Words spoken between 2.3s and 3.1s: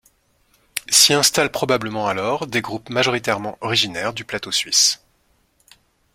des groupes